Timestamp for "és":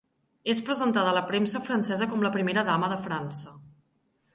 0.53-0.61